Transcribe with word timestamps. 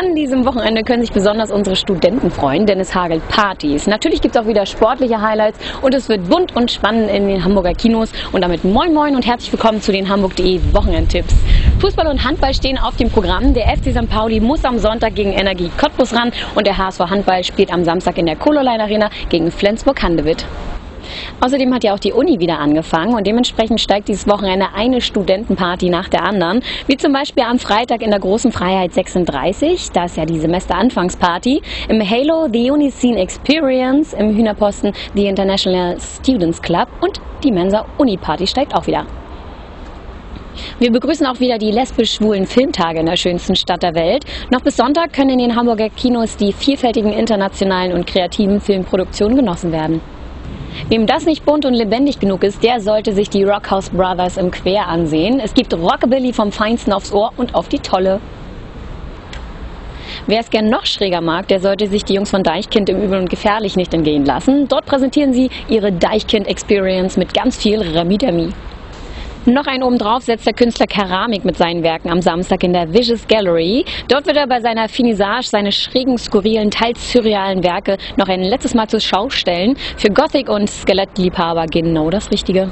An 0.00 0.14
diesem 0.14 0.46
Wochenende 0.46 0.82
können 0.82 1.02
sich 1.02 1.12
besonders 1.12 1.50
unsere 1.50 1.76
Studenten 1.76 2.30
freuen, 2.30 2.64
denn 2.64 2.80
es 2.80 2.94
hagelt 2.94 3.28
Partys. 3.28 3.86
Natürlich 3.86 4.22
gibt 4.22 4.34
es 4.34 4.40
auch 4.40 4.46
wieder 4.46 4.64
sportliche 4.64 5.20
Highlights 5.20 5.58
und 5.82 5.94
es 5.94 6.08
wird 6.08 6.26
bunt 6.26 6.56
und 6.56 6.70
spannend 6.70 7.10
in 7.10 7.28
den 7.28 7.44
Hamburger 7.44 7.74
Kinos. 7.74 8.10
Und 8.32 8.40
damit 8.40 8.64
moin 8.64 8.94
moin 8.94 9.14
und 9.14 9.26
herzlich 9.26 9.52
willkommen 9.52 9.82
zu 9.82 9.92
den 9.92 10.08
Hamburg.de 10.08 10.58
Wochenendtipps. 10.72 11.34
Fußball 11.80 12.06
und 12.06 12.24
Handball 12.24 12.54
stehen 12.54 12.78
auf 12.78 12.96
dem 12.96 13.10
Programm. 13.10 13.52
Der 13.52 13.66
FC 13.76 13.90
St. 13.90 14.08
Pauli 14.08 14.40
muss 14.40 14.64
am 14.64 14.78
Sonntag 14.78 15.16
gegen 15.16 15.34
Energie 15.34 15.70
Cottbus 15.78 16.14
ran 16.14 16.32
und 16.54 16.66
der 16.66 16.78
HSV 16.78 17.00
Handball 17.00 17.44
spielt 17.44 17.70
am 17.70 17.84
Samstag 17.84 18.16
in 18.16 18.24
der 18.24 18.36
Kololine 18.36 18.82
Arena 18.82 19.10
gegen 19.28 19.50
Flensburg-Handewitt. 19.50 20.46
Außerdem 21.40 21.74
hat 21.74 21.84
ja 21.84 21.94
auch 21.94 21.98
die 21.98 22.12
Uni 22.12 22.38
wieder 22.40 22.58
angefangen 22.58 23.14
und 23.14 23.26
dementsprechend 23.26 23.80
steigt 23.80 24.08
dieses 24.08 24.28
Wochenende 24.28 24.66
eine 24.74 25.00
Studentenparty 25.00 25.88
nach 25.88 26.08
der 26.08 26.24
anderen. 26.24 26.60
Wie 26.86 26.96
zum 26.96 27.12
Beispiel 27.12 27.44
am 27.44 27.58
Freitag 27.58 28.02
in 28.02 28.10
der 28.10 28.20
Großen 28.20 28.52
Freiheit 28.52 28.92
36, 28.92 29.90
da 29.92 30.04
ist 30.04 30.16
ja 30.16 30.24
die 30.24 30.38
Semesteranfangsparty, 30.38 31.62
im 31.88 32.08
Halo 32.08 32.48
The 32.52 32.70
Uni 32.70 32.90
Scene 32.90 33.18
Experience, 33.18 34.12
im 34.12 34.36
Hühnerposten 34.36 34.92
The 35.14 35.26
International 35.26 35.96
Students 36.00 36.60
Club 36.60 36.88
und 37.00 37.20
die 37.42 37.52
Mensa 37.52 37.86
Uni 37.98 38.16
Party 38.16 38.46
steigt 38.46 38.74
auch 38.74 38.86
wieder. 38.86 39.06
Wir 40.78 40.90
begrüßen 40.90 41.26
auch 41.26 41.40
wieder 41.40 41.58
die 41.58 41.70
lesbisch-schwulen 41.70 42.46
Filmtage 42.46 43.00
in 43.00 43.06
der 43.06 43.16
schönsten 43.16 43.54
Stadt 43.54 43.82
der 43.82 43.94
Welt. 43.94 44.24
Noch 44.50 44.60
bis 44.60 44.76
Sonntag 44.76 45.12
können 45.12 45.30
in 45.30 45.38
den 45.38 45.56
Hamburger 45.56 45.88
Kinos 45.88 46.36
die 46.36 46.52
vielfältigen 46.52 47.12
internationalen 47.12 47.92
und 47.92 48.06
kreativen 48.06 48.60
Filmproduktionen 48.60 49.36
genossen 49.36 49.72
werden. 49.72 50.00
Wem 50.88 51.06
das 51.06 51.26
nicht 51.26 51.44
bunt 51.44 51.64
und 51.64 51.74
lebendig 51.74 52.18
genug 52.18 52.42
ist, 52.42 52.62
der 52.62 52.80
sollte 52.80 53.12
sich 53.12 53.30
die 53.30 53.44
Rockhouse 53.44 53.90
Brothers 53.90 54.36
im 54.36 54.50
Quer 54.50 54.88
ansehen. 54.88 55.40
Es 55.40 55.54
gibt 55.54 55.74
Rockabilly 55.74 56.32
vom 56.32 56.52
Feinsten 56.52 56.92
aufs 56.92 57.12
Ohr 57.12 57.32
und 57.36 57.54
auf 57.54 57.68
die 57.68 57.78
Tolle. 57.78 58.20
Wer 60.26 60.40
es 60.40 60.50
gern 60.50 60.68
noch 60.68 60.86
schräger 60.86 61.20
mag, 61.20 61.48
der 61.48 61.60
sollte 61.60 61.86
sich 61.86 62.04
die 62.04 62.14
Jungs 62.14 62.30
von 62.30 62.42
Deichkind 62.42 62.88
im 62.88 63.02
Übel 63.02 63.18
und 63.20 63.30
Gefährlich 63.30 63.76
nicht 63.76 63.94
entgehen 63.94 64.24
lassen. 64.24 64.68
Dort 64.68 64.86
präsentieren 64.86 65.32
sie 65.32 65.50
ihre 65.68 65.92
Deichkind-Experience 65.92 67.16
mit 67.16 67.34
ganz 67.34 67.56
viel 67.56 67.82
Rami-Dami. 67.82 68.50
Noch 69.46 69.66
ein 69.66 69.82
obendrauf 69.82 70.22
setzt 70.22 70.46
der 70.46 70.52
Künstler 70.52 70.86
Keramik 70.86 71.46
mit 71.46 71.56
seinen 71.56 71.82
Werken 71.82 72.10
am 72.10 72.20
Samstag 72.20 72.62
in 72.62 72.74
der 72.74 72.92
Vicious 72.92 73.26
Gallery. 73.26 73.86
Dort 74.08 74.26
wird 74.26 74.36
er 74.36 74.46
bei 74.46 74.60
seiner 74.60 74.86
Finissage 74.86 75.46
seine 75.46 75.72
schrägen, 75.72 76.18
skurrilen, 76.18 76.70
teils 76.70 77.10
surrealen 77.10 77.64
Werke 77.64 77.96
noch 78.16 78.28
ein 78.28 78.42
letztes 78.42 78.74
Mal 78.74 78.86
zur 78.88 79.00
Schau 79.00 79.30
stellen. 79.30 79.76
Für 79.96 80.10
Gothic- 80.10 80.50
und 80.50 80.68
Skelettliebhaber 80.68 81.64
genau 81.66 82.10
das 82.10 82.30
Richtige. 82.30 82.70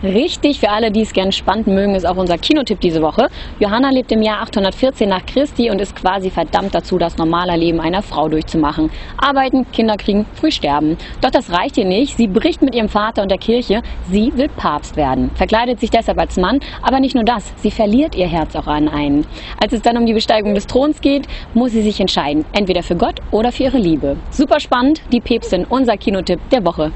Richtig, 0.00 0.60
für 0.60 0.70
alle, 0.70 0.92
die 0.92 1.02
es 1.02 1.12
gern 1.12 1.32
spannend 1.32 1.66
mögen, 1.66 1.96
ist 1.96 2.06
auch 2.06 2.16
unser 2.16 2.38
Kinotipp 2.38 2.78
diese 2.80 3.02
Woche. 3.02 3.28
Johanna 3.58 3.90
lebt 3.90 4.12
im 4.12 4.22
Jahr 4.22 4.42
814 4.42 5.08
nach 5.08 5.26
Christi 5.26 5.70
und 5.70 5.80
ist 5.80 5.96
quasi 5.96 6.30
verdammt 6.30 6.72
dazu, 6.72 6.98
das 6.98 7.18
normale 7.18 7.56
Leben 7.56 7.80
einer 7.80 8.00
Frau 8.02 8.28
durchzumachen. 8.28 8.90
Arbeiten, 9.16 9.66
Kinder 9.72 9.96
kriegen, 9.96 10.24
früh 10.34 10.52
sterben. 10.52 10.96
Doch 11.20 11.30
das 11.30 11.50
reicht 11.50 11.78
ihr 11.78 11.84
nicht. 11.84 12.16
Sie 12.16 12.28
bricht 12.28 12.62
mit 12.62 12.76
ihrem 12.76 12.88
Vater 12.88 13.22
und 13.22 13.30
der 13.32 13.38
Kirche. 13.38 13.82
Sie 14.08 14.32
will 14.36 14.48
Papst 14.48 14.96
werden. 14.96 15.32
Verkleidet 15.34 15.80
sich 15.80 15.90
deshalb 15.90 16.18
als 16.20 16.36
Mann, 16.36 16.60
aber 16.80 17.00
nicht 17.00 17.16
nur 17.16 17.24
das. 17.24 17.52
Sie 17.56 17.72
verliert 17.72 18.14
ihr 18.14 18.28
Herz 18.28 18.54
auch 18.54 18.68
an 18.68 18.88
einen. 18.88 19.26
Als 19.60 19.72
es 19.72 19.82
dann 19.82 19.96
um 19.96 20.06
die 20.06 20.14
Besteigung 20.14 20.54
des 20.54 20.68
Throns 20.68 21.00
geht, 21.00 21.26
muss 21.54 21.72
sie 21.72 21.82
sich 21.82 21.98
entscheiden. 21.98 22.44
Entweder 22.52 22.84
für 22.84 22.94
Gott 22.94 23.16
oder 23.32 23.50
für 23.50 23.64
ihre 23.64 23.78
Liebe. 23.78 24.16
Super 24.30 24.60
spannend. 24.60 25.02
Die 25.10 25.20
Päpstin, 25.20 25.66
unser 25.68 25.96
Kinotipp 25.96 26.38
der 26.50 26.64
Woche. 26.64 26.92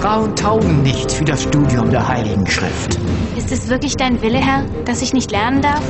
Frauen 0.00 0.34
taugen 0.34 0.82
nicht 0.82 1.12
für 1.12 1.24
das 1.24 1.42
Studium 1.42 1.90
der 1.90 2.08
Heiligen 2.08 2.46
Schrift. 2.46 2.98
Ist 3.36 3.52
es 3.52 3.68
wirklich 3.68 3.98
dein 3.98 4.22
Wille, 4.22 4.38
Herr, 4.38 4.64
dass 4.86 5.02
ich 5.02 5.12
nicht 5.12 5.30
lernen 5.30 5.60
darf? 5.60 5.82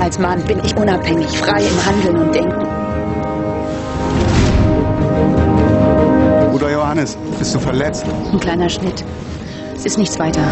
Als 0.00 0.18
Mann 0.18 0.42
bin 0.42 0.58
ich 0.62 0.76
unabhängig, 0.76 1.28
frei 1.38 1.62
im 1.62 1.86
Handeln 1.86 2.16
und 2.18 2.34
Denken. 2.34 2.66
Bruder 6.50 6.72
Johannes, 6.72 7.16
bist 7.38 7.54
du 7.54 7.58
verletzt? 7.58 8.04
Ein 8.30 8.40
kleiner 8.40 8.68
Schnitt. 8.68 9.02
Es 9.74 9.86
ist 9.86 9.96
nichts 9.96 10.18
weiter. 10.18 10.42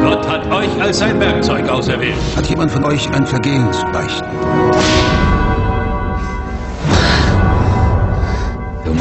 Gott 0.00 0.26
hat 0.26 0.50
euch 0.50 0.80
als 0.80 1.00
sein 1.00 1.20
Werkzeug 1.20 1.68
auserwählt. 1.68 2.16
Hat 2.36 2.46
jemand 2.46 2.70
von 2.70 2.84
euch 2.84 3.06
ein 3.12 3.26
Vergehen 3.26 3.70
zu 3.70 3.84
beichten? 3.92 4.24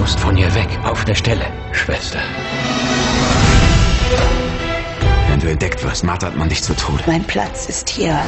Musst 0.03 0.19
von 0.19 0.35
hier 0.35 0.53
weg, 0.53 0.67
auf 0.83 1.05
der 1.05 1.15
Stelle, 1.15 1.45
Schwester. 1.71 2.19
Wenn 5.29 5.39
du 5.39 5.49
entdeckt 5.49 5.81
wirst, 5.81 6.03
martert 6.03 6.35
man 6.35 6.49
dich 6.49 6.61
zu 6.61 6.73
Tode. 6.73 7.01
Mein 7.07 7.23
Platz 7.23 7.67
ist 7.67 7.87
hier. 7.87 8.19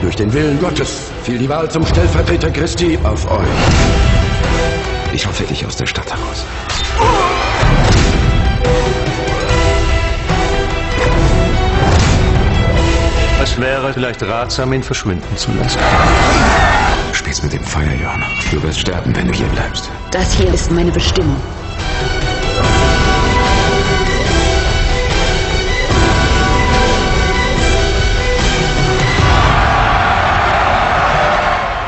Durch 0.00 0.16
den 0.16 0.32
Willen 0.32 0.58
Gottes 0.58 1.10
fiel 1.24 1.36
die 1.36 1.48
Wahl 1.50 1.70
zum 1.70 1.84
Stellvertreter 1.84 2.50
Christi 2.50 2.98
auf 3.02 3.30
euch. 3.30 3.46
Ich 5.12 5.26
hoffe 5.26 5.44
dich 5.44 5.66
aus 5.66 5.76
der 5.76 5.84
Stadt 5.84 6.10
heraus. 6.10 6.46
Es 13.42 13.60
wäre 13.60 13.92
vielleicht 13.92 14.22
ratsam, 14.22 14.72
ihn 14.72 14.82
verschwinden 14.82 15.36
zu 15.36 15.50
lassen. 15.52 15.80
Spielst 17.30 17.44
mit 17.44 17.52
dem 17.52 17.62
Feuer, 17.62 17.92
Johanna. 17.92 18.26
Du 18.50 18.60
wirst 18.60 18.80
sterben, 18.80 19.14
wenn 19.14 19.28
du 19.28 19.32
hier 19.32 19.46
bleibst. 19.46 19.88
Das 20.10 20.34
hier 20.34 20.52
ist 20.52 20.72
meine 20.72 20.90
Bestimmung. 20.90 21.36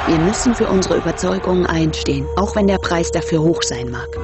Wir 0.07 0.19
müssen 0.21 0.55
für 0.55 0.69
unsere 0.69 0.99
Überzeugungen 0.99 1.67
einstehen, 1.67 2.29
auch 2.37 2.55
wenn 2.55 2.69
der 2.69 2.79
Preis 2.79 3.11
dafür 3.11 3.43
hoch 3.43 3.65
sein 3.65 3.91
mag. 3.91 4.17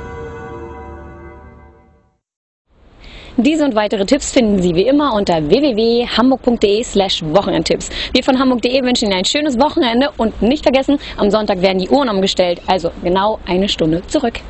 Diese 3.41 3.65
und 3.65 3.77
weitere 3.77 4.05
Tipps 4.05 4.33
finden 4.33 4.61
Sie 4.61 4.75
wie 4.75 4.89
immer 4.89 5.15
unter 5.15 5.49
www.hamburg.de 5.49 6.83
slash 6.83 7.23
Wochenendtipps. 7.23 7.89
Wir 8.13 8.25
von 8.25 8.37
Hamburg.de 8.37 8.83
wünschen 8.83 9.05
Ihnen 9.05 9.19
ein 9.19 9.25
schönes 9.25 9.57
Wochenende 9.61 10.11
und 10.17 10.43
nicht 10.43 10.65
vergessen, 10.65 10.99
am 11.17 11.31
Sonntag 11.31 11.63
werden 11.63 11.79
die 11.79 11.89
Uhren 11.89 12.09
umgestellt, 12.09 12.61
also 12.67 12.91
genau 13.05 13.39
eine 13.47 13.69
Stunde 13.69 14.05
zurück. 14.09 14.41